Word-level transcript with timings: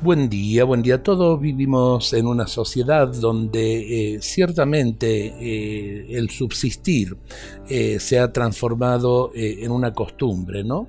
Buen 0.00 0.28
día, 0.28 0.62
buen 0.62 0.80
día. 0.80 1.02
Todos 1.02 1.40
vivimos 1.40 2.12
en 2.12 2.28
una 2.28 2.46
sociedad 2.46 3.08
donde 3.08 4.14
eh, 4.14 4.22
ciertamente 4.22 5.34
eh, 5.40 6.06
el 6.10 6.30
subsistir 6.30 7.16
eh, 7.68 7.98
se 7.98 8.20
ha 8.20 8.32
transformado 8.32 9.32
en 9.34 9.72
una 9.72 9.92
costumbre, 9.92 10.62
¿no? 10.62 10.86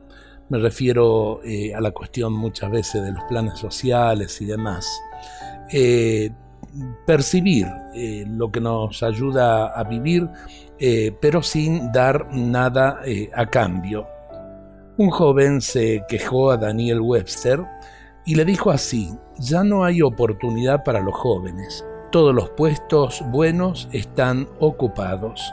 Me 0.50 0.60
refiero 0.60 1.42
a 1.76 1.82
la 1.82 1.90
cuestión 1.90 2.34
muchas 2.34 2.70
veces 2.70 3.04
de 3.04 3.12
los 3.12 3.24
planes 3.24 3.58
sociales 3.58 4.40
y 4.42 4.46
demás. 4.46 4.88
percibir 7.08 7.68
lo 8.28 8.52
que 8.52 8.62
nos 8.62 9.02
ayuda 9.02 9.68
a 9.68 9.84
vivir, 9.86 10.28
pero 11.20 11.42
sin 11.42 11.92
dar 11.92 12.28
nada 12.32 13.02
a 13.34 13.46
cambio. 13.48 14.08
Un 14.98 15.10
joven 15.10 15.62
se 15.62 16.04
quejó 16.08 16.52
a 16.52 16.58
Daniel 16.58 17.02
Webster, 17.02 17.64
y 18.30 18.36
le 18.36 18.46
dijo 18.46 18.70
así, 18.70 19.10
ya 19.40 19.64
no 19.64 19.84
hay 19.84 20.04
oportunidad 20.04 20.84
para 20.84 21.02
los 21.02 21.16
jóvenes, 21.16 21.84
todos 22.12 22.32
los 22.36 22.52
puestos 22.52 23.24
buenos 23.32 23.90
están 23.92 24.48
ocupados. 24.60 25.52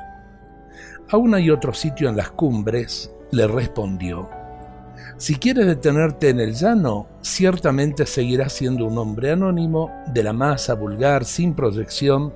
Aún 1.08 1.34
hay 1.34 1.48
otro 1.48 1.72
sitio 1.72 2.10
en 2.10 2.18
las 2.18 2.32
cumbres, 2.32 3.10
le 3.30 3.46
respondió. 3.46 4.28
Si 5.16 5.36
quieres 5.36 5.64
detenerte 5.64 6.28
en 6.28 6.38
el 6.38 6.52
llano, 6.52 7.06
ciertamente 7.22 8.04
seguirás 8.04 8.52
siendo 8.52 8.84
un 8.84 8.98
hombre 8.98 9.30
anónimo, 9.30 9.90
de 10.12 10.22
la 10.22 10.34
masa 10.34 10.74
vulgar, 10.74 11.24
sin 11.24 11.54
proyección, 11.54 12.34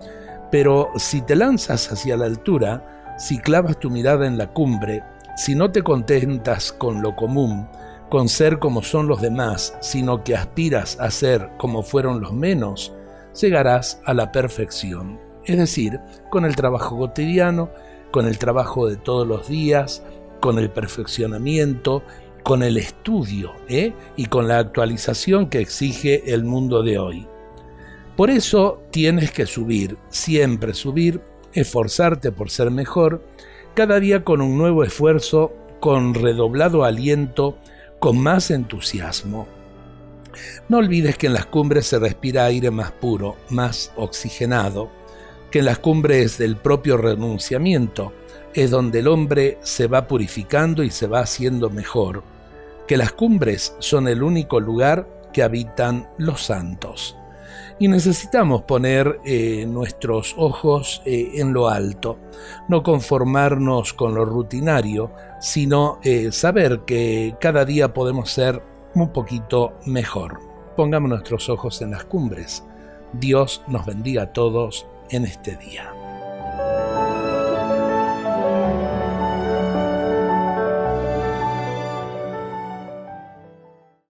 pero 0.50 0.88
si 0.96 1.20
te 1.20 1.36
lanzas 1.36 1.92
hacia 1.92 2.16
la 2.16 2.24
altura, 2.24 3.14
si 3.18 3.36
clavas 3.36 3.78
tu 3.78 3.90
mirada 3.90 4.26
en 4.26 4.38
la 4.38 4.50
cumbre, 4.54 5.02
si 5.36 5.54
no 5.54 5.70
te 5.70 5.82
contentas 5.82 6.72
con 6.72 7.02
lo 7.02 7.14
común, 7.14 7.68
con 8.10 8.28
ser 8.28 8.58
como 8.58 8.82
son 8.82 9.06
los 9.06 9.22
demás, 9.22 9.74
sino 9.80 10.24
que 10.24 10.34
aspiras 10.34 10.98
a 11.00 11.10
ser 11.10 11.48
como 11.56 11.82
fueron 11.82 12.20
los 12.20 12.32
menos, 12.32 12.92
llegarás 13.40 14.02
a 14.04 14.12
la 14.12 14.32
perfección. 14.32 15.18
Es 15.44 15.56
decir, 15.56 16.00
con 16.28 16.44
el 16.44 16.56
trabajo 16.56 16.98
cotidiano, 16.98 17.70
con 18.10 18.26
el 18.26 18.38
trabajo 18.38 18.88
de 18.88 18.96
todos 18.96 19.26
los 19.26 19.48
días, 19.48 20.02
con 20.40 20.58
el 20.58 20.70
perfeccionamiento, 20.70 22.02
con 22.42 22.62
el 22.62 22.76
estudio 22.76 23.52
¿eh? 23.68 23.92
y 24.16 24.26
con 24.26 24.48
la 24.48 24.58
actualización 24.58 25.48
que 25.48 25.60
exige 25.60 26.34
el 26.34 26.44
mundo 26.44 26.82
de 26.82 26.98
hoy. 26.98 27.26
Por 28.16 28.30
eso 28.30 28.82
tienes 28.90 29.30
que 29.30 29.46
subir, 29.46 29.96
siempre 30.08 30.74
subir, 30.74 31.20
esforzarte 31.52 32.32
por 32.32 32.50
ser 32.50 32.70
mejor, 32.70 33.22
cada 33.74 34.00
día 34.00 34.24
con 34.24 34.40
un 34.40 34.58
nuevo 34.58 34.82
esfuerzo, 34.82 35.52
con 35.78 36.14
redoblado 36.14 36.84
aliento, 36.84 37.56
con 38.00 38.18
más 38.18 38.50
entusiasmo. 38.50 39.46
No 40.68 40.78
olvides 40.78 41.16
que 41.16 41.26
en 41.28 41.34
las 41.34 41.46
cumbres 41.46 41.86
se 41.86 41.98
respira 41.98 42.46
aire 42.46 42.70
más 42.70 42.90
puro, 42.92 43.36
más 43.50 43.92
oxigenado, 43.94 44.90
que 45.50 45.60
en 45.60 45.66
las 45.66 45.78
cumbres 45.78 46.38
del 46.38 46.56
propio 46.56 46.96
renunciamiento 46.96 48.12
es 48.54 48.70
donde 48.70 49.00
el 49.00 49.08
hombre 49.08 49.58
se 49.62 49.86
va 49.86 50.08
purificando 50.08 50.82
y 50.82 50.90
se 50.90 51.06
va 51.06 51.20
haciendo 51.20 51.70
mejor, 51.70 52.24
que 52.88 52.96
las 52.96 53.12
cumbres 53.12 53.74
son 53.78 54.08
el 54.08 54.22
único 54.22 54.58
lugar 54.58 55.06
que 55.32 55.42
habitan 55.42 56.08
los 56.18 56.42
santos. 56.42 57.16
Y 57.78 57.88
necesitamos 57.88 58.62
poner 58.62 59.20
eh, 59.24 59.66
nuestros 59.66 60.34
ojos 60.36 61.02
eh, 61.04 61.32
en 61.34 61.52
lo 61.52 61.68
alto, 61.68 62.18
no 62.68 62.82
conformarnos 62.82 63.92
con 63.92 64.14
lo 64.14 64.24
rutinario, 64.24 65.12
sino 65.40 65.98
eh, 66.02 66.32
saber 66.32 66.80
que 66.86 67.36
cada 67.40 67.64
día 67.64 67.94
podemos 67.94 68.30
ser 68.30 68.62
un 68.94 69.12
poquito 69.12 69.74
mejor. 69.86 70.40
Pongamos 70.76 71.10
nuestros 71.10 71.48
ojos 71.48 71.80
en 71.82 71.92
las 71.92 72.04
cumbres. 72.04 72.64
Dios 73.12 73.62
nos 73.66 73.86
bendiga 73.86 74.22
a 74.22 74.32
todos 74.32 74.86
en 75.10 75.24
este 75.24 75.56
día. 75.56 75.99